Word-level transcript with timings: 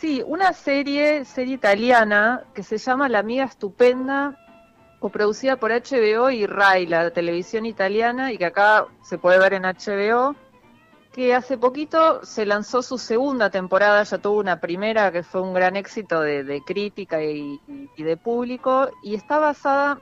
Sí, 0.00 0.22
una 0.26 0.54
serie, 0.54 1.26
serie 1.26 1.56
italiana 1.56 2.44
que 2.54 2.62
se 2.62 2.78
llama 2.78 3.10
La 3.10 3.18
amiga 3.18 3.44
estupenda, 3.44 4.34
coproducida 4.98 5.56
por 5.56 5.72
HBO 5.72 6.30
y 6.30 6.46
RAI, 6.46 6.86
la 6.86 7.10
televisión 7.10 7.66
italiana, 7.66 8.32
y 8.32 8.38
que 8.38 8.46
acá 8.46 8.86
se 9.02 9.18
puede 9.18 9.38
ver 9.38 9.52
en 9.52 9.64
HBO, 9.64 10.36
que 11.12 11.34
hace 11.34 11.58
poquito 11.58 12.24
se 12.24 12.46
lanzó 12.46 12.80
su 12.80 12.96
segunda 12.96 13.50
temporada, 13.50 14.02
ya 14.02 14.16
tuvo 14.16 14.40
una 14.40 14.58
primera 14.58 15.12
que 15.12 15.22
fue 15.22 15.42
un 15.42 15.52
gran 15.52 15.76
éxito 15.76 16.22
de, 16.22 16.62
crítica 16.64 17.22
y, 17.22 17.60
y 17.94 18.02
de 18.02 18.16
público, 18.16 18.88
y 19.02 19.16
está 19.16 19.38
basada 19.38 20.00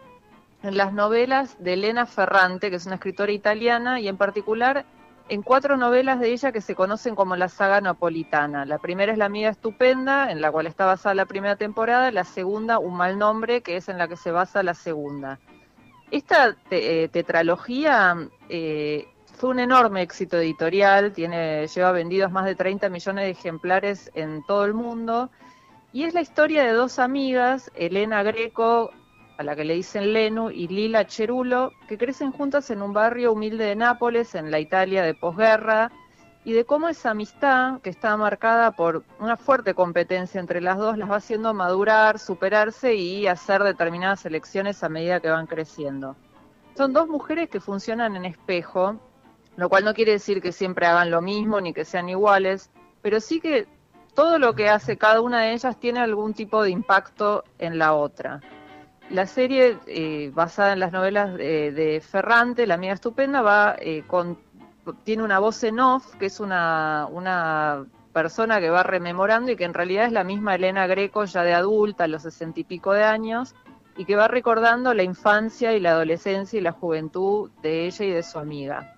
en 0.62 0.76
las 0.76 0.92
novelas 0.92 1.56
de 1.58 1.72
Elena 1.72 2.06
Ferrante, 2.06 2.70
que 2.70 2.76
es 2.76 2.86
una 2.86 2.94
escritora 2.94 3.32
italiana, 3.32 3.98
y 3.98 4.06
en 4.06 4.16
particular 4.16 4.86
en 5.28 5.42
cuatro 5.42 5.76
novelas 5.76 6.20
de 6.20 6.32
ella 6.32 6.52
que 6.52 6.60
se 6.60 6.74
conocen 6.74 7.14
como 7.14 7.36
la 7.36 7.48
saga 7.48 7.80
napolitana. 7.80 8.64
La 8.64 8.78
primera 8.78 9.12
es 9.12 9.18
La 9.18 9.26
amiga 9.26 9.50
estupenda, 9.50 10.30
en 10.30 10.40
la 10.40 10.50
cual 10.50 10.66
está 10.66 10.86
basada 10.86 11.14
la 11.14 11.26
primera 11.26 11.56
temporada, 11.56 12.10
la 12.10 12.24
segunda 12.24 12.78
Un 12.78 12.96
mal 12.96 13.18
nombre, 13.18 13.60
que 13.62 13.76
es 13.76 13.88
en 13.88 13.98
la 13.98 14.08
que 14.08 14.16
se 14.16 14.30
basa 14.30 14.62
la 14.62 14.74
segunda. 14.74 15.38
Esta 16.10 16.56
eh, 16.70 17.08
tetralogía 17.12 18.16
eh, 18.48 19.06
fue 19.36 19.50
un 19.50 19.60
enorme 19.60 20.02
éxito 20.02 20.38
editorial, 20.38 21.12
tiene, 21.12 21.66
lleva 21.66 21.92
vendidos 21.92 22.32
más 22.32 22.46
de 22.46 22.54
30 22.54 22.88
millones 22.88 23.24
de 23.24 23.30
ejemplares 23.30 24.10
en 24.14 24.42
todo 24.46 24.64
el 24.64 24.72
mundo, 24.72 25.30
y 25.92 26.04
es 26.04 26.14
la 26.14 26.22
historia 26.22 26.64
de 26.64 26.72
dos 26.72 26.98
amigas, 26.98 27.70
Elena 27.74 28.22
Greco, 28.22 28.90
a 29.38 29.44
la 29.44 29.54
que 29.54 29.64
le 29.64 29.74
dicen 29.74 30.12
Lenu, 30.12 30.50
y 30.50 30.66
Lila 30.66 31.06
Cherulo, 31.06 31.72
que 31.88 31.96
crecen 31.96 32.32
juntas 32.32 32.70
en 32.70 32.82
un 32.82 32.92
barrio 32.92 33.32
humilde 33.32 33.64
de 33.64 33.76
Nápoles, 33.76 34.34
en 34.34 34.50
la 34.50 34.58
Italia 34.58 35.02
de 35.04 35.14
posguerra, 35.14 35.92
y 36.44 36.52
de 36.52 36.64
cómo 36.64 36.88
esa 36.88 37.10
amistad, 37.10 37.80
que 37.80 37.90
está 37.90 38.16
marcada 38.16 38.72
por 38.72 39.04
una 39.20 39.36
fuerte 39.36 39.74
competencia 39.74 40.40
entre 40.40 40.60
las 40.60 40.76
dos, 40.76 40.98
las 40.98 41.10
va 41.10 41.16
haciendo 41.16 41.54
madurar, 41.54 42.18
superarse 42.18 42.96
y 42.96 43.28
hacer 43.28 43.62
determinadas 43.62 44.26
elecciones 44.26 44.82
a 44.82 44.88
medida 44.88 45.20
que 45.20 45.30
van 45.30 45.46
creciendo. 45.46 46.16
Son 46.76 46.92
dos 46.92 47.06
mujeres 47.06 47.48
que 47.48 47.60
funcionan 47.60 48.16
en 48.16 48.24
espejo, 48.24 48.98
lo 49.56 49.68
cual 49.68 49.84
no 49.84 49.94
quiere 49.94 50.12
decir 50.12 50.42
que 50.42 50.50
siempre 50.52 50.86
hagan 50.86 51.10
lo 51.10 51.22
mismo 51.22 51.60
ni 51.60 51.72
que 51.72 51.84
sean 51.84 52.08
iguales, 52.08 52.70
pero 53.02 53.20
sí 53.20 53.40
que 53.40 53.68
todo 54.14 54.38
lo 54.40 54.54
que 54.54 54.68
hace 54.68 54.96
cada 54.96 55.20
una 55.20 55.42
de 55.42 55.52
ellas 55.52 55.78
tiene 55.78 56.00
algún 56.00 56.34
tipo 56.34 56.62
de 56.62 56.70
impacto 56.70 57.44
en 57.58 57.78
la 57.78 57.94
otra. 57.94 58.40
La 59.10 59.26
serie, 59.26 59.78
eh, 59.86 60.30
basada 60.34 60.74
en 60.74 60.80
las 60.80 60.92
novelas 60.92 61.34
de, 61.34 62.02
Ferrante, 62.06 62.66
La 62.66 62.74
amiga 62.74 62.92
estupenda, 62.92 63.40
va 63.40 63.76
eh, 63.78 64.02
con, 64.06 64.38
tiene 65.04 65.22
una 65.22 65.38
voz 65.38 65.62
en 65.64 65.80
off, 65.80 66.14
que 66.16 66.26
es 66.26 66.40
una, 66.40 67.06
una 67.10 67.86
persona 68.12 68.60
que 68.60 68.68
va 68.68 68.82
rememorando 68.82 69.50
y 69.50 69.56
que 69.56 69.64
en 69.64 69.72
realidad 69.72 70.06
es 70.06 70.12
la 70.12 70.24
misma 70.24 70.56
Elena 70.56 70.86
Greco, 70.86 71.24
ya 71.24 71.42
de 71.42 71.54
adulta, 71.54 72.04
a 72.04 72.08
los 72.08 72.22
sesenta 72.22 72.60
y 72.60 72.64
pico 72.64 72.92
de 72.92 73.04
años, 73.04 73.54
y 73.96 74.04
que 74.04 74.14
va 74.14 74.28
recordando 74.28 74.92
la 74.92 75.02
infancia 75.02 75.72
y 75.72 75.80
la 75.80 75.92
adolescencia 75.92 76.58
y 76.58 76.62
la 76.62 76.72
juventud 76.72 77.50
de 77.62 77.86
ella 77.86 78.04
y 78.04 78.10
de 78.10 78.22
su 78.22 78.38
amiga. 78.38 78.94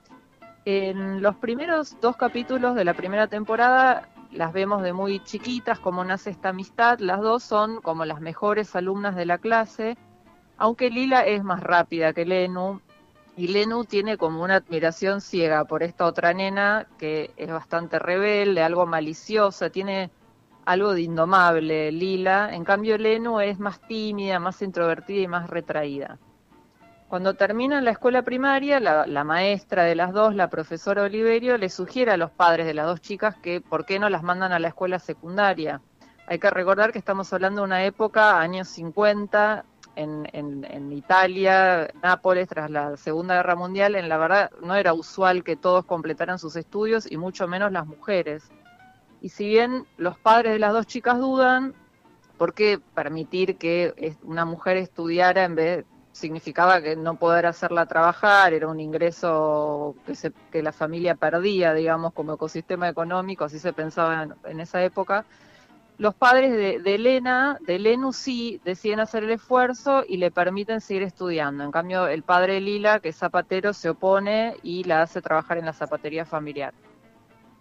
En 0.64 1.22
los 1.22 1.36
primeros 1.36 1.96
dos 2.00 2.16
capítulos 2.16 2.74
de 2.74 2.84
la 2.84 2.94
primera 2.94 3.28
temporada 3.28 4.08
las 4.32 4.52
vemos 4.52 4.82
de 4.82 4.92
muy 4.92 5.20
chiquitas, 5.24 5.78
cómo 5.78 6.04
nace 6.04 6.30
esta 6.30 6.50
amistad. 6.50 6.98
Las 7.00 7.20
dos 7.20 7.42
son 7.42 7.80
como 7.80 8.04
las 8.04 8.20
mejores 8.20 8.74
alumnas 8.76 9.16
de 9.16 9.26
la 9.26 9.38
clase, 9.38 9.96
aunque 10.56 10.90
Lila 10.90 11.26
es 11.26 11.42
más 11.42 11.62
rápida 11.62 12.12
que 12.12 12.24
Lenu. 12.24 12.80
Y 13.36 13.48
Lenu 13.48 13.84
tiene 13.84 14.16
como 14.16 14.42
una 14.42 14.56
admiración 14.56 15.20
ciega 15.20 15.64
por 15.64 15.82
esta 15.82 16.04
otra 16.04 16.32
nena 16.32 16.86
que 16.98 17.32
es 17.36 17.50
bastante 17.50 17.98
rebelde, 17.98 18.62
algo 18.62 18.86
maliciosa, 18.86 19.70
tiene 19.70 20.10
algo 20.64 20.92
de 20.94 21.02
indomable 21.02 21.90
Lila. 21.90 22.54
En 22.54 22.64
cambio 22.64 22.98
Lenu 22.98 23.40
es 23.40 23.58
más 23.58 23.80
tímida, 23.80 24.38
más 24.38 24.62
introvertida 24.62 25.22
y 25.22 25.28
más 25.28 25.48
retraída. 25.50 26.18
Cuando 27.10 27.34
terminan 27.34 27.84
la 27.84 27.90
escuela 27.90 28.22
primaria, 28.22 28.78
la, 28.78 29.24
maestra 29.24 29.82
de 29.82 29.96
las 29.96 30.12
dos, 30.12 30.32
la 30.36 30.48
profesora 30.48 31.02
Oliverio, 31.02 31.58
le 31.58 31.68
sugiere 31.68 32.12
a 32.12 32.16
los 32.16 32.30
padres 32.30 32.66
de 32.66 32.72
las 32.72 32.86
dos 32.86 33.00
chicas 33.00 33.34
que 33.34 33.60
por 33.60 33.84
qué 33.84 33.98
no 33.98 34.08
las 34.08 34.22
mandan 34.22 34.52
a 34.52 34.60
la 34.60 34.68
escuela 34.68 35.00
secundaria. 35.00 35.80
Hay 36.28 36.38
que 36.38 36.48
recordar 36.50 36.92
que 36.92 37.00
estamos 37.00 37.32
hablando 37.32 37.62
de 37.62 37.64
una 37.64 37.84
época, 37.84 38.38
años 38.38 38.68
50, 38.68 39.64
en, 39.96 40.28
en, 40.32 40.92
Italia, 40.92 41.90
Nápoles, 42.00 42.48
tras 42.48 42.70
la 42.70 42.96
Segunda 42.96 43.34
Guerra 43.34 43.56
Mundial, 43.56 43.96
en 43.96 44.08
la 44.08 44.16
verdad 44.16 44.52
no 44.62 44.76
era 44.76 44.92
usual 44.92 45.42
que 45.42 45.56
todos 45.56 45.84
completaran 45.86 46.38
sus 46.38 46.54
estudios 46.54 47.10
y 47.10 47.16
mucho 47.16 47.48
menos 47.48 47.72
las 47.72 47.88
mujeres. 47.88 48.52
Y 49.20 49.30
si 49.30 49.48
bien 49.48 49.84
los 49.96 50.16
padres 50.16 50.52
de 50.52 50.60
las 50.60 50.72
dos 50.72 50.86
chicas 50.86 51.18
dudan, 51.18 51.74
¿por 52.38 52.54
qué 52.54 52.78
permitir 52.94 53.56
que 53.56 54.16
una 54.22 54.44
mujer 54.44 54.76
estudiara 54.76 55.42
en 55.42 55.56
vez 55.56 55.86
significaba 56.12 56.80
que 56.82 56.96
no 56.96 57.16
poder 57.16 57.46
hacerla 57.46 57.86
trabajar, 57.86 58.52
era 58.52 58.68
un 58.68 58.80
ingreso 58.80 59.94
que, 60.06 60.14
se, 60.14 60.32
que 60.50 60.62
la 60.62 60.72
familia 60.72 61.14
perdía, 61.14 61.72
digamos, 61.74 62.12
como 62.12 62.34
ecosistema 62.34 62.88
económico, 62.88 63.44
así 63.44 63.58
se 63.58 63.72
pensaba 63.72 64.28
en, 64.44 64.60
esa 64.60 64.82
época. 64.82 65.24
Los 65.98 66.14
padres 66.14 66.52
de, 66.82 66.94
Elena, 66.94 67.58
de 67.60 67.78
Lenu 67.78 68.12
sí, 68.12 68.60
deciden 68.64 69.00
hacer 69.00 69.24
el 69.24 69.30
esfuerzo 69.30 70.02
y 70.08 70.16
le 70.16 70.30
permiten 70.30 70.80
seguir 70.80 71.02
estudiando. 71.02 71.62
En 71.62 71.70
cambio, 71.70 72.08
el 72.08 72.22
padre 72.22 72.54
de 72.54 72.60
Lila, 72.60 73.00
que 73.00 73.10
es 73.10 73.16
zapatero, 73.16 73.74
se 73.74 73.90
opone 73.90 74.56
y 74.62 74.84
la 74.84 75.02
hace 75.02 75.20
trabajar 75.20 75.58
en 75.58 75.66
la 75.66 75.74
zapatería 75.74 76.24
familiar. 76.24 76.72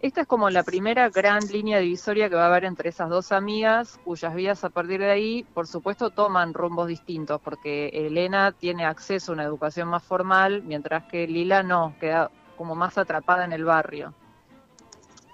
Esta 0.01 0.21
es 0.21 0.27
como 0.27 0.49
la 0.49 0.63
primera 0.63 1.09
gran 1.09 1.45
línea 1.47 1.79
divisoria 1.79 2.29
que 2.29 2.35
va 2.35 2.43
a 2.43 2.47
haber 2.47 2.63
entre 2.63 2.87
esas 2.87 3.09
dos 3.09 3.33
amigas, 3.33 3.99
cuyas 4.05 4.33
vidas 4.33 4.63
a 4.63 4.69
partir 4.69 5.01
de 5.01 5.11
ahí, 5.11 5.43
por 5.53 5.67
supuesto, 5.67 6.09
toman 6.09 6.53
rumbos 6.53 6.87
distintos, 6.87 7.41
porque 7.41 7.89
Elena 7.89 8.53
tiene 8.53 8.85
acceso 8.85 9.31
a 9.31 9.35
una 9.35 9.43
educación 9.43 9.89
más 9.89 10.01
formal, 10.01 10.63
mientras 10.63 11.03
que 11.03 11.27
Lila 11.27 11.63
no, 11.63 11.95
queda 11.99 12.31
como 12.55 12.75
más 12.75 12.97
atrapada 12.97 13.43
en 13.43 13.51
el 13.51 13.65
barrio. 13.65 14.13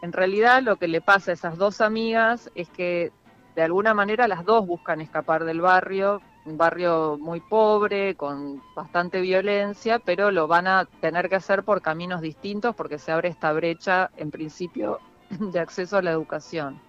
En 0.02 0.12
realidad 0.12 0.64
lo 0.64 0.78
que 0.78 0.88
le 0.88 1.00
pasa 1.00 1.30
a 1.30 1.36
esas 1.36 1.60
dos 1.60 1.80
amigas 1.80 2.50
es 2.56 2.68
que 2.70 3.12
de 3.56 3.62
alguna 3.62 3.94
manera 3.94 4.28
las 4.28 4.46
dos 4.46 4.66
buscan 4.66 5.00
escapar 5.00 5.46
del 5.46 5.62
barrio, 5.62 6.22
un 6.46 6.58
barrio 6.58 7.18
muy 7.20 7.40
pobre, 7.40 8.16
con 8.16 8.62
bastante 8.76 9.20
violencia, 9.20 10.00
pero 10.00 10.32
lo 10.32 10.48
van 10.48 10.68
a 10.68 10.86
tener 11.02 11.28
que 11.28 11.36
hacer 11.36 11.64
por 11.64 11.82
caminos 11.82 12.22
distintos 12.22 12.76
porque 12.76 13.00
se 13.00 13.12
abre 13.12 13.30
esta 13.30 13.52
brecha, 13.52 14.12
en 14.18 14.32
principio, 14.32 15.00
de 15.30 15.60
acceso 15.60 15.98
a 15.98 16.02
la 16.02 16.12
educación. 16.12 16.80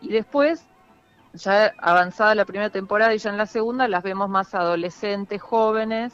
Y 0.00 0.08
después, 0.08 0.66
ya 1.32 1.72
avanzada 1.78 2.34
la 2.34 2.44
primera 2.44 2.70
temporada 2.70 3.14
y 3.14 3.18
ya 3.18 3.30
en 3.30 3.38
la 3.38 3.46
segunda, 3.46 3.88
las 3.88 4.02
vemos 4.02 4.28
más 4.28 4.54
adolescentes, 4.54 5.40
jóvenes, 5.40 6.12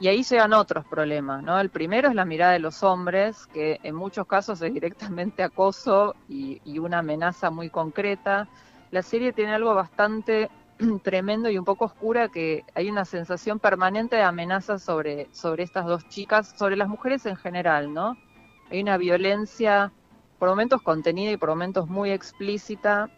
y 0.00 0.08
ahí 0.08 0.24
llegan 0.24 0.54
otros 0.54 0.86
problemas, 0.86 1.42
¿no? 1.42 1.60
El 1.60 1.68
primero 1.68 2.08
es 2.08 2.14
la 2.14 2.24
mirada 2.24 2.52
de 2.52 2.58
los 2.58 2.82
hombres, 2.82 3.46
que 3.48 3.78
en 3.82 3.94
muchos 3.94 4.26
casos 4.26 4.60
es 4.62 4.72
directamente 4.72 5.42
acoso 5.42 6.16
y, 6.26 6.60
y 6.64 6.78
una 6.78 7.00
amenaza 7.00 7.50
muy 7.50 7.68
concreta. 7.68 8.48
La 8.90 9.02
serie 9.02 9.34
tiene 9.34 9.54
algo 9.54 9.74
bastante 9.74 10.50
tremendo 11.02 11.50
y 11.50 11.58
un 11.58 11.64
poco 11.64 11.86
oscura 11.86 12.28
que 12.28 12.64
hay 12.74 12.90
una 12.90 13.04
sensación 13.04 13.58
permanente 13.58 14.16
de 14.16 14.22
amenaza 14.22 14.78
sobre, 14.78 15.28
sobre 15.32 15.62
estas 15.62 15.86
dos 15.86 16.08
chicas, 16.08 16.54
sobre 16.56 16.76
las 16.76 16.88
mujeres 16.88 17.26
en 17.26 17.36
general, 17.36 17.92
¿no? 17.92 18.16
Hay 18.70 18.80
una 18.80 18.96
violencia 18.96 19.92
por 20.38 20.48
momentos 20.48 20.80
contenida 20.82 21.32
y 21.32 21.36
por 21.36 21.50
momentos 21.50 21.88
muy 21.88 22.10
explícita 22.10 23.10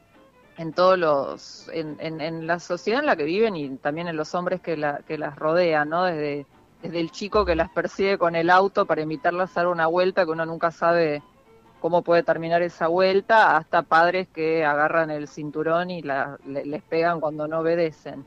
en 0.58 0.72
todos 0.72 0.98
los, 0.98 1.70
en, 1.72 1.96
en, 2.00 2.46
la 2.46 2.58
sociedad 2.58 3.00
en 3.00 3.06
la 3.06 3.16
que 3.16 3.24
viven 3.24 3.56
y 3.56 3.76
también 3.76 4.08
en 4.08 4.16
los 4.16 4.34
hombres 4.34 4.60
que, 4.60 4.76
la, 4.76 5.00
que 5.06 5.16
las 5.16 5.36
rodean, 5.36 5.88
¿no? 5.88 6.04
Desde, 6.04 6.46
desde 6.82 7.00
el 7.00 7.10
chico 7.10 7.44
que 7.44 7.54
las 7.54 7.70
persigue 7.70 8.18
con 8.18 8.34
el 8.34 8.50
auto 8.50 8.86
para 8.86 9.02
invitarlas 9.02 9.56
a 9.56 9.60
dar 9.60 9.68
una 9.68 9.86
vuelta 9.86 10.24
que 10.24 10.32
uno 10.32 10.44
nunca 10.44 10.70
sabe 10.70 11.22
cómo 11.82 12.02
puede 12.02 12.22
terminar 12.22 12.62
esa 12.62 12.86
vuelta, 12.86 13.56
hasta 13.56 13.82
padres 13.82 14.28
que 14.28 14.64
agarran 14.64 15.10
el 15.10 15.26
cinturón 15.26 15.90
y 15.90 16.00
les 16.00 16.82
pegan 16.84 17.18
cuando 17.18 17.48
no 17.48 17.58
obedecen. 17.58 18.24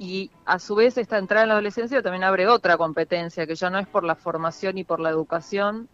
Y 0.00 0.32
a 0.44 0.58
su 0.58 0.74
vez 0.74 0.98
esta 0.98 1.18
entrada 1.18 1.44
en 1.44 1.50
la 1.50 1.54
adolescencia 1.54 2.02
también 2.02 2.24
abre 2.24 2.48
otra 2.48 2.76
competencia, 2.76 3.46
que 3.46 3.54
ya 3.54 3.70
no 3.70 3.78
es 3.78 3.86
por 3.86 4.02
la 4.02 4.16
formación 4.16 4.76
y 4.76 4.82
por 4.82 4.98
la 4.98 5.10
educación, 5.10 5.88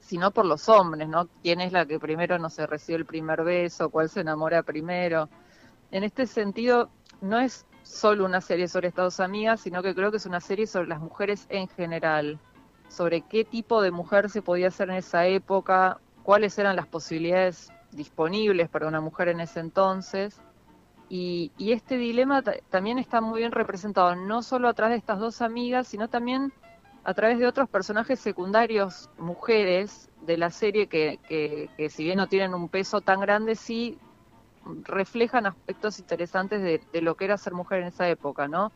sino 0.00 0.32
por 0.32 0.44
los 0.44 0.68
hombres, 0.68 1.08
¿no? 1.08 1.28
¿Quién 1.42 1.62
es 1.62 1.72
la 1.72 1.86
que 1.86 1.98
primero 1.98 2.38
no 2.38 2.50
se 2.50 2.66
recibe 2.66 2.98
el 2.98 3.06
primer 3.06 3.42
beso? 3.42 3.88
¿Cuál 3.88 4.10
se 4.10 4.20
enamora 4.20 4.62
primero? 4.62 5.30
En 5.92 6.04
este 6.04 6.26
sentido, 6.26 6.90
no 7.22 7.40
es 7.40 7.64
solo 7.84 8.26
una 8.26 8.42
serie 8.42 8.68
sobre 8.68 8.88
Estados 8.88 9.18
Amigas, 9.18 9.62
sino 9.62 9.82
que 9.82 9.94
creo 9.94 10.10
que 10.10 10.18
es 10.18 10.26
una 10.26 10.40
serie 10.40 10.66
sobre 10.66 10.88
las 10.88 11.00
mujeres 11.00 11.46
en 11.48 11.68
general 11.68 12.38
sobre 12.92 13.22
qué 13.22 13.44
tipo 13.44 13.82
de 13.82 13.90
mujer 13.90 14.30
se 14.30 14.42
podía 14.42 14.68
hacer 14.68 14.90
en 14.90 14.96
esa 14.96 15.26
época, 15.26 15.98
cuáles 16.22 16.58
eran 16.58 16.76
las 16.76 16.86
posibilidades 16.86 17.70
disponibles 17.90 18.68
para 18.68 18.88
una 18.88 19.00
mujer 19.00 19.28
en 19.28 19.40
ese 19.40 19.60
entonces. 19.60 20.40
Y, 21.08 21.52
este 21.58 21.98
dilema 21.98 22.42
también 22.70 22.98
está 22.98 23.20
muy 23.20 23.40
bien 23.40 23.52
representado, 23.52 24.16
no 24.16 24.42
solo 24.42 24.68
a 24.68 24.72
través 24.72 24.94
de 24.94 24.98
estas 24.98 25.18
dos 25.18 25.42
amigas, 25.42 25.86
sino 25.88 26.08
también 26.08 26.54
a 27.04 27.12
través 27.12 27.38
de 27.38 27.46
otros 27.46 27.68
personajes 27.68 28.18
secundarios, 28.18 29.10
mujeres 29.18 30.08
de 30.22 30.38
la 30.38 30.50
serie, 30.50 30.86
que, 30.86 31.18
que, 31.28 31.90
si 31.90 32.04
bien 32.04 32.16
no 32.16 32.28
tienen 32.28 32.54
un 32.54 32.68
peso 32.68 33.02
tan 33.02 33.20
grande, 33.20 33.56
sí 33.56 33.98
reflejan 34.84 35.44
aspectos 35.44 35.98
interesantes 35.98 36.62
de, 36.62 36.80
de, 36.92 37.02
lo 37.02 37.16
que 37.16 37.26
era 37.26 37.36
ser 37.36 37.52
mujer 37.52 37.80
en 37.80 37.88
esa 37.88 38.08
época, 38.08 38.48
¿no? 38.48 38.72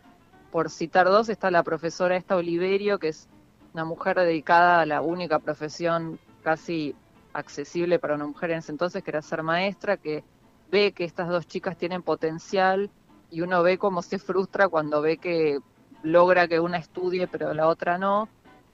Por 0.50 0.68
citar 0.68 1.06
dos, 1.06 1.30
está 1.30 1.50
la 1.50 1.62
profesora 1.62 2.16
esta 2.16 2.36
Oliverio, 2.36 2.98
que 2.98 3.08
es 3.08 3.28
una 3.72 3.84
mujer 3.84 4.18
dedicada 4.18 4.80
a 4.80 4.86
la 4.86 5.00
única 5.00 5.38
profesión 5.38 6.18
casi 6.42 6.94
accesible 7.38 7.98
para 7.98 8.14
una 8.14 8.26
mujer 8.26 8.50
en 8.50 8.58
ese 8.58 8.72
entonces, 8.72 9.02
que 9.02 9.10
era 9.10 9.22
ser 9.22 9.42
maestra, 9.42 9.96
que 9.96 10.24
ve 10.70 10.92
que 10.92 11.04
estas 11.04 11.28
dos 11.28 11.46
chicas 11.46 11.76
tienen 11.76 12.02
potencial 12.02 12.90
y 13.30 13.40
uno 13.40 13.62
ve 13.62 13.78
cómo 13.78 14.02
se 14.02 14.18
frustra 14.18 14.68
cuando 14.68 15.00
ve 15.02 15.18
que 15.18 15.58
logra 16.02 16.48
que 16.48 16.60
una 16.60 16.78
estudie 16.78 17.26
pero 17.26 17.52
la 17.54 17.68
otra 17.68 17.98
no. 17.98 18.28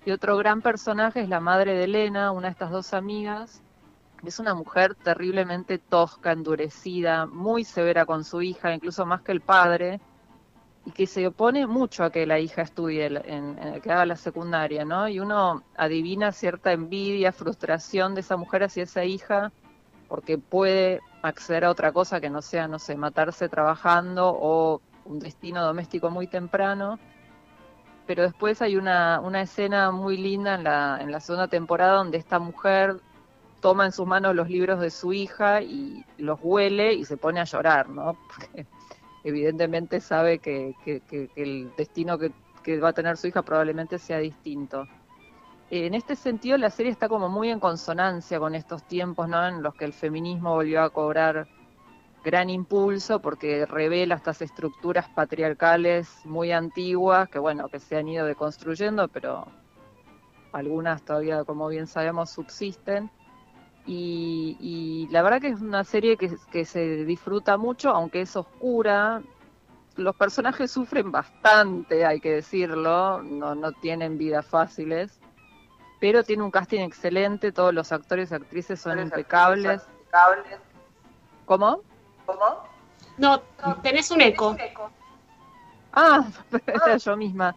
Y 0.05 0.11
otro 0.11 0.37
gran 0.37 0.63
personaje 0.63 1.21
es 1.21 1.29
la 1.29 1.41
madre 1.41 1.75
de 1.75 1.85
Elena, 1.85 2.33
una 2.33 2.49
de 2.49 2.53
estas 2.53 2.71
dos 2.71 2.93
amigas. 2.93 3.63
Es 4.25 4.39
una 4.39 4.55
mujer 4.55 4.95
terriblemente 4.95 5.79
tosca, 5.79 6.33
endurecida, 6.33 7.27
muy 7.27 7.65
severa 7.65 8.05
con 8.07 8.25
su 8.25 8.43
hija, 8.43 8.75
incluso 8.75 9.07
más 9.07 9.23
que 9.23 9.33
el 9.33 9.41
padre, 9.41 10.01
y 10.85 10.91
que 10.91 11.07
se 11.07 11.27
opone 11.27 11.67
mucho 11.67 12.05
a 12.05 12.11
que 12.11 12.27
la 12.27 12.39
hija 12.39 12.63
estudie, 12.63 13.07
en, 13.07 13.81
que 13.81 13.93
haga 13.93 14.07
la 14.07 14.17
secundaria, 14.17 14.85
¿no? 14.85 15.09
Y 15.09 15.21
uno 15.21 15.63
adivina 15.77 16.33
cierta 16.33 16.73
envidia, 16.73 17.33
frustración 17.33 18.15
de 18.15 18.23
esa 18.23 18.37
mujer 18.37 18.65
hacia 18.65 18.83
esa 18.83 19.05
hija, 19.05 19.53
porque 20.09 20.39
puede 20.39 21.01
acceder 21.23 21.65
a 21.65 21.71
otra 21.71 21.93
cosa 21.93 22.21
que 22.21 22.31
no 22.31 22.43
sea, 22.43 22.69
no 22.69 22.79
sé, 22.79 22.97
matarse 22.97 23.49
trabajando 23.49 24.29
o 24.29 24.81
un 25.05 25.19
destino 25.21 25.65
doméstico 25.65 26.11
muy 26.11 26.27
temprano 26.27 26.99
pero 28.07 28.23
después 28.23 28.61
hay 28.63 28.77
una, 28.77 29.21
una 29.21 29.43
escena 29.43 29.91
muy 29.91 30.17
linda 30.17 30.55
en 30.55 30.65
la, 30.65 30.99
en 31.01 31.11
la 31.11 31.21
segunda 31.21 31.49
temporada 31.49 31.95
donde 31.95 32.19
esta 32.19 32.39
mujer 32.39 32.97
toma 33.61 33.87
en 33.87 33.93
sus 33.93 34.07
manos 34.07 34.35
los 34.35 34.49
libros 34.49 34.81
de 34.81 34.91
su 34.91 35.13
hija 35.13 35.63
y 35.63 36.05
los 36.19 36.39
huele 36.43 36.95
y 36.95 37.05
se 37.05 37.17
pone 37.17 37.41
a 37.41 37.45
llorar, 37.45 37.89
¿no? 37.89 38.17
Porque 38.35 38.67
evidentemente 39.25 40.01
sabe 40.01 40.39
que, 40.39 40.75
el 41.37 41.73
destino 41.77 42.19
que, 42.19 42.33
que, 42.63 42.81
va 42.81 42.91
a 42.91 42.93
tener 42.93 43.17
su 43.17 43.29
hija 43.29 43.43
probablemente 43.43 43.99
sea 43.99 44.19
distinto. 44.19 44.87
En 45.71 45.95
este 45.95 46.17
sentido, 46.17 46.59
la 46.59 46.71
serie 46.71 46.93
está 46.93 47.09
como 47.09 47.29
muy 47.29 47.49
en 47.49 47.59
consonancia 47.59 48.39
con 48.39 48.55
estos 48.55 48.83
tiempos, 48.87 49.29
¿no? 49.29 49.47
En 49.47 49.63
los 49.63 49.75
que 49.75 49.87
el 49.87 49.93
feminismo 49.93 50.55
volvió 50.55 50.83
a 50.83 50.91
cobrar 50.91 51.49
gran 52.23 52.51
impulso 52.51 53.21
porque 53.21 53.67
revela 53.67 54.15
estas 54.15 54.43
estructuras 54.43 55.09
patriarcales 55.09 56.09
muy 56.25 56.53
antiguas 56.53 57.29
que 57.29 57.39
bueno 57.39 57.69
que 57.69 57.81
se 57.81 57.97
han 57.97 58.09
ido 58.09 58.27
deconstruyendo 58.27 59.09
pero 59.09 59.47
algunas 60.53 61.03
todavía 61.05 61.43
como 61.45 61.67
bien 61.69 61.87
sabemos 61.87 62.31
subsisten 62.31 63.11
y, 63.85 65.09
la 65.11 65.23
verdad 65.23 65.41
que 65.41 65.49
es 65.49 65.61
una 65.61 65.85
serie 65.85 66.17
que, 66.17 66.37
que, 66.51 66.65
se 66.65 67.05
disfruta 67.05 67.57
mucho 67.57 67.91
aunque 67.91 68.23
es 68.23 68.37
oscura 68.37 69.23
los 69.97 70.17
personajes 70.17 70.71
sufren 70.71 71.11
bastante 71.11 72.07
hay 72.07 72.21
que 72.21 72.31
decirlo 72.31 73.23
no, 73.23 73.55
no 73.55 73.73
tienen 73.73 74.19
vidas 74.19 74.47
fáciles 74.47 75.21
pero 76.03 76.25
tiene 76.25 76.43
un 76.43 76.51
casting 76.51 76.81
excelente 76.81 77.53
todos 77.53 77.73
los 77.73 77.93
actores 77.93 78.33
y 78.33 78.35
actrices 78.35 78.81
son 78.81 78.99
impecables. 78.99 79.83
impecables 79.83 80.59
¿Cómo? 81.45 81.83
¿Cómo? 82.27 82.65
No, 83.19 83.41
tenés 83.83 84.11
un 84.11 84.21
eco. 84.21 84.57
Ah, 85.93 86.25
era 86.67 86.97
yo 86.97 87.17
misma. 87.17 87.55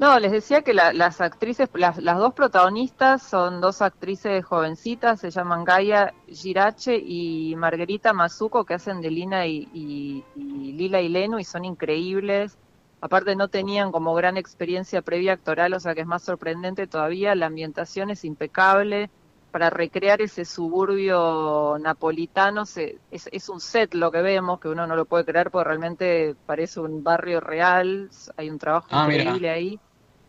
No, 0.00 0.18
les 0.18 0.32
decía 0.32 0.62
que 0.62 0.72
las 0.72 1.20
actrices, 1.20 1.68
las, 1.74 1.98
dos 2.02 2.32
protagonistas 2.32 3.22
son 3.22 3.60
dos 3.60 3.82
actrices 3.82 4.42
jovencitas, 4.42 5.20
se 5.20 5.30
llaman 5.30 5.62
Gaia 5.62 6.14
Girache 6.26 6.96
y 6.96 7.54
Margarita 7.56 8.14
Mazuco, 8.14 8.64
que 8.64 8.72
hacen 8.72 9.02
de 9.02 9.10
Lina 9.10 9.46
y, 9.46 9.68
y, 9.74 10.24
y 10.36 10.72
Lila 10.72 11.02
y 11.02 11.10
Leno 11.10 11.38
y 11.38 11.44
son 11.44 11.66
increíbles. 11.66 12.56
Aparte 13.02 13.36
no 13.36 13.48
tenían 13.48 13.92
como 13.92 14.14
gran 14.14 14.38
experiencia 14.38 15.02
previa 15.02 15.34
actoral, 15.34 15.74
o 15.74 15.80
sea 15.80 15.94
que 15.94 16.00
es 16.00 16.06
más 16.06 16.22
sorprendente 16.22 16.86
todavía, 16.86 17.34
la 17.34 17.46
ambientación 17.46 18.08
es 18.08 18.24
impecable, 18.24 19.10
para 19.50 19.68
recrear 19.68 20.22
ese 20.22 20.44
suburbio 20.44 21.76
napolitano. 21.78 22.62
es, 22.62 23.48
un 23.48 23.60
set 23.60 23.94
lo 23.94 24.10
que 24.10 24.22
vemos, 24.22 24.60
que 24.60 24.68
uno 24.68 24.86
no 24.86 24.96
lo 24.96 25.04
puede 25.04 25.26
creer 25.26 25.50
porque 25.50 25.68
realmente 25.68 26.36
parece 26.46 26.80
un 26.80 27.02
barrio 27.02 27.40
real. 27.40 28.08
Hay 28.36 28.48
un 28.48 28.58
trabajo 28.58 28.88
ah, 28.90 29.04
increíble 29.04 29.50
ahí. 29.50 29.80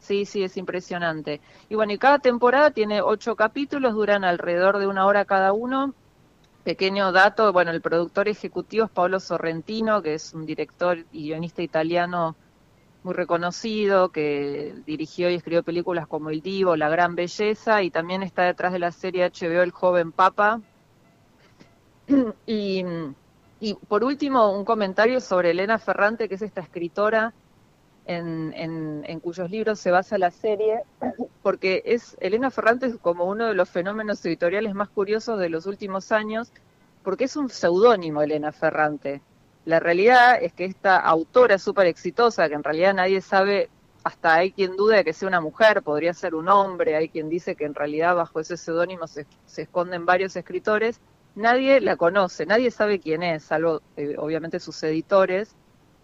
Sí, 0.01 0.25
sí, 0.25 0.43
es 0.43 0.57
impresionante. 0.57 1.41
Y 1.69 1.75
bueno, 1.75 1.93
y 1.93 1.99
cada 1.99 2.17
temporada 2.19 2.71
tiene 2.71 3.01
ocho 3.01 3.35
capítulos, 3.35 3.93
duran 3.93 4.23
alrededor 4.23 4.79
de 4.79 4.87
una 4.87 5.05
hora 5.05 5.25
cada 5.25 5.53
uno. 5.53 5.93
Pequeño 6.63 7.11
dato, 7.11 7.53
bueno, 7.53 7.71
el 7.71 7.81
productor 7.81 8.27
ejecutivo 8.27 8.85
es 8.85 8.91
Paolo 8.91 9.19
Sorrentino, 9.19 10.01
que 10.01 10.15
es 10.15 10.33
un 10.33 10.45
director 10.47 11.05
y 11.11 11.25
guionista 11.27 11.61
italiano 11.61 12.35
muy 13.03 13.13
reconocido, 13.13 14.09
que 14.09 14.73
dirigió 14.87 15.29
y 15.29 15.35
escribió 15.35 15.63
películas 15.63 16.07
como 16.07 16.31
El 16.31 16.41
Divo, 16.41 16.75
La 16.75 16.89
Gran 16.89 17.15
Belleza, 17.15 17.83
y 17.83 17.91
también 17.91 18.23
está 18.23 18.43
detrás 18.43 18.73
de 18.73 18.79
la 18.79 18.91
serie 18.91 19.29
HBO 19.29 19.61
El 19.61 19.71
Joven 19.71 20.11
Papa. 20.11 20.61
Y, 22.47 22.83
y 23.59 23.73
por 23.87 24.03
último, 24.03 24.51
un 24.51 24.65
comentario 24.65 25.21
sobre 25.21 25.51
Elena 25.51 25.77
Ferrante, 25.77 26.27
que 26.27 26.35
es 26.35 26.41
esta 26.41 26.61
escritora 26.61 27.33
en, 28.05 29.19
cuyos 29.21 29.49
libros 29.49 29.79
se 29.79 29.91
basa 29.91 30.17
la 30.17 30.31
serie, 30.31 30.83
porque 31.41 31.83
es 31.85 32.17
Elena 32.19 32.51
Ferrante 32.51 32.87
es 32.87 32.97
como 32.97 33.25
uno 33.25 33.47
de 33.47 33.53
los 33.53 33.69
fenómenos 33.69 34.25
editoriales 34.25 34.73
más 34.73 34.89
curiosos 34.89 35.39
de 35.39 35.49
los 35.49 35.65
últimos 35.65 36.11
años, 36.11 36.51
porque 37.03 37.25
es 37.25 37.35
un 37.35 37.49
seudónimo 37.49 38.21
Elena 38.21 38.51
Ferrante. 38.51 39.21
La 39.65 39.79
realidad 39.79 40.41
es 40.41 40.53
que 40.53 40.65
esta 40.65 40.97
autora 40.97 41.57
súper 41.57 41.87
exitosa, 41.87 42.49
que 42.49 42.55
en 42.55 42.63
realidad 42.63 42.95
nadie 42.95 43.21
sabe, 43.21 43.69
hasta 44.03 44.33
hay 44.35 44.51
quien 44.51 44.75
duda 44.75 44.97
de 44.97 45.03
que 45.03 45.13
sea 45.13 45.27
una 45.27 45.41
mujer, 45.41 45.83
podría 45.83 46.13
ser 46.13 46.33
un 46.33 46.49
hombre, 46.49 46.95
hay 46.95 47.09
quien 47.09 47.29
dice 47.29 47.55
que 47.55 47.65
en 47.65 47.75
realidad 47.75 48.15
bajo 48.15 48.39
ese 48.39 48.57
seudónimo 48.57 49.07
se, 49.07 49.27
esconden 49.57 50.05
varios 50.05 50.35
escritores, 50.35 50.99
nadie 51.35 51.79
la 51.79 51.95
conoce, 51.95 52.47
nadie 52.47 52.71
sabe 52.71 52.99
quién 52.99 53.21
es, 53.21 53.43
salvo 53.43 53.81
eh, 53.97 54.15
obviamente 54.17 54.59
sus 54.59 54.81
editores, 54.81 55.55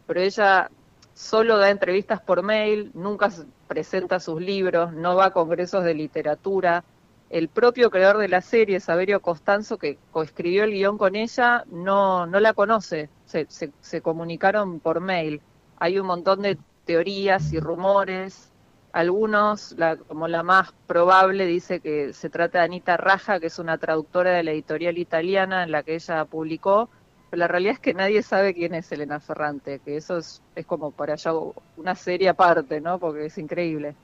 pero 0.05 0.21
ella 0.21 0.69
solo 1.17 1.57
da 1.57 1.71
entrevistas 1.71 2.21
por 2.21 2.43
mail, 2.43 2.91
nunca 2.93 3.31
presenta 3.67 4.19
sus 4.19 4.39
libros, 4.39 4.93
no 4.93 5.15
va 5.15 5.25
a 5.25 5.31
congresos 5.31 5.83
de 5.83 5.95
literatura, 5.95 6.83
el 7.31 7.49
propio 7.49 7.89
creador 7.89 8.19
de 8.19 8.27
la 8.27 8.41
serie, 8.41 8.79
Saberio 8.79 9.19
Costanzo, 9.19 9.79
que 9.79 9.97
coescribió 10.11 10.63
el 10.63 10.71
guion 10.71 10.97
con 10.99 11.15
ella, 11.15 11.63
no, 11.71 12.27
no 12.27 12.39
la 12.39 12.53
conoce, 12.53 13.09
se, 13.25 13.47
se, 13.49 14.01
comunicaron 14.01 14.79
por 14.79 15.01
mail. 15.01 15.41
Hay 15.79 15.97
un 15.97 16.05
montón 16.05 16.43
de 16.43 16.59
teorías 16.85 17.51
y 17.51 17.59
rumores, 17.59 18.51
algunos, 18.93 19.73
la, 19.73 19.97
como 19.97 20.27
la 20.27 20.43
más 20.43 20.71
probable, 20.85 21.47
dice 21.47 21.79
que 21.79 22.13
se 22.13 22.29
trata 22.29 22.59
de 22.59 22.65
Anita 22.65 22.95
Raja, 22.95 23.39
que 23.39 23.47
es 23.47 23.57
una 23.57 23.79
traductora 23.79 24.31
de 24.31 24.43
la 24.43 24.51
editorial 24.51 24.99
italiana 24.99 25.63
en 25.63 25.71
la 25.71 25.81
que 25.81 25.95
ella 25.95 26.23
publicó, 26.25 26.89
pero 27.29 27.39
la 27.39 27.47
realidad 27.47 27.73
es 27.73 27.79
que 27.79 27.93
nadie 27.93 28.21
sabe 28.23 28.53
quién 28.53 28.73
es 28.73 28.91
Elena 28.91 29.19
Ferrante, 29.19 29.79
que 29.83 29.97
eso 29.97 30.17
es, 30.17 30.41
es 30.55 30.65
como 30.65 30.91
para 30.91 31.13
allá 31.13 31.31
una 31.75 31.95
serie 31.95 32.29
aparte, 32.29 32.79
¿no? 32.79 32.99
Porque 32.99 33.25
es 33.25 33.37
increíble, 33.37 33.95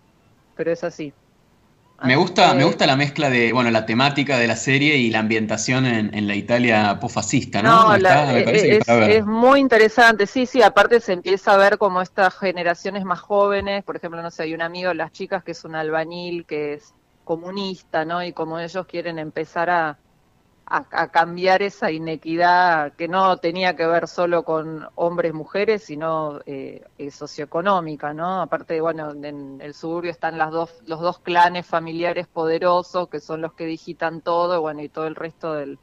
pero 0.55 0.71
es 0.71 0.83
así. 0.83 1.13
Me 2.01 2.17
gusta, 2.17 2.53
me 2.53 2.65
gusta 2.65 2.85
la 2.85 2.97
mezcla 2.97 3.29
de, 3.29 3.53
bueno, 3.53 3.71
la 3.71 3.85
temática 3.85 4.37
de 4.37 4.47
la 4.47 4.57
serie 4.57 4.97
y 4.97 5.09
la 5.09 5.19
ambientación 5.19 5.85
en, 5.85 6.27
la 6.27 6.35
Italia 6.35 6.97
posfascista, 6.99 7.61
¿no? 7.61 7.95
es, 7.95 9.25
muy 9.25 9.61
interesante, 9.61 10.27
sí, 10.27 10.45
sí, 10.45 10.61
aparte 10.61 10.99
se 10.99 11.13
empieza 11.13 11.53
a 11.53 11.57
ver 11.57 11.77
como 11.77 12.01
estas 12.01 12.37
generaciones 12.37 13.05
más 13.05 13.21
jóvenes, 13.21 13.85
por 13.85 13.95
ejemplo, 13.95 14.21
no 14.21 14.31
sé, 14.31 14.43
hay 14.43 14.53
un 14.53 14.61
amigo 14.61 14.89
de 14.89 14.95
las 14.95 15.13
chicas 15.13 15.45
que 15.45 15.51
es 15.51 15.63
un 15.63 15.75
albañil, 15.75 16.45
que 16.45 16.73
es 16.73 16.93
comunista, 17.23 18.03
¿no? 18.03 18.21
Y 18.21 18.33
como 18.33 18.59
ellos 18.59 18.85
quieren 18.85 19.17
empezar 19.17 19.69
a, 19.69 19.97
a, 20.65 21.07
cambiar 21.09 21.61
esa 21.61 21.91
inequidad 21.91 22.93
que 22.93 23.07
no 23.07 23.37
tenía 23.37 23.75
que 23.75 23.85
ver 23.85 24.07
solo 24.07 24.43
con 24.43 24.87
hombres 24.95 25.33
mujeres 25.33 25.83
sino 25.83 26.39
eh, 26.45 26.83
eh, 26.97 27.11
socioeconómica 27.11 28.13
no 28.13 28.41
aparte 28.41 28.79
bueno 28.81 29.11
en 29.11 29.59
el 29.61 29.73
suburbio 29.73 30.11
están 30.11 30.37
las 30.37 30.51
dos 30.51 30.81
los 30.87 31.01
dos 31.01 31.19
clanes 31.19 31.65
familiares 31.65 32.27
poderosos 32.27 33.09
que 33.09 33.19
son 33.19 33.41
los 33.41 33.53
que 33.53 33.65
digitan 33.65 34.21
todo 34.21 34.61
bueno 34.61 34.81
y 34.81 34.89
todo 34.89 35.05
el 35.07 35.15
resto 35.15 35.53
del, 35.53 35.77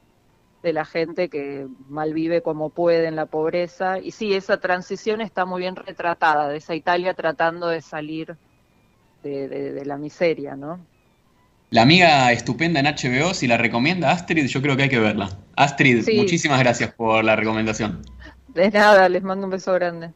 de 0.63 0.73
la 0.73 0.85
gente 0.85 1.29
que 1.29 1.67
malvive 1.89 2.43
como 2.43 2.71
puede 2.71 3.07
en 3.07 3.17
la 3.17 3.27
pobreza. 3.27 3.99
Y 3.99 4.11
sí 4.11 4.35
esa 4.35 4.61
transición 4.61 5.21
está 5.21 5.45
muy 5.47 5.61
bien 5.63 5.77
retratada 5.77 6.49
de 6.49 6.59
esa 6.59 6.75
Italia 6.75 7.15
tratando 7.15 7.69
de 7.69 7.81
salir 7.81 8.37
de, 9.23 9.49
de 9.49 9.85
la 9.85 9.97
miseria 9.99 10.57
no 10.57 10.81
la 11.71 11.83
amiga 11.83 12.33
estupenda 12.33 12.81
en 12.81 12.87
HBO, 12.87 13.33
si 13.33 13.47
la 13.47 13.57
recomienda 13.57 14.11
Astrid, 14.11 14.47
yo 14.47 14.61
creo 14.61 14.77
que 14.77 14.85
hay 14.85 14.89
que 14.89 14.99
verla. 14.99 15.31
Astrid, 15.57 16.05
muchísimas 16.17 16.59
gracias 16.59 16.93
por 16.93 17.25
la 17.25 17.37
recomendación. 17.37 18.03
De 18.49 18.71
nada, 18.71 19.09
les 19.09 19.23
mando 19.23 19.47
un 19.47 19.53
beso 19.53 19.73
grande. 19.73 20.11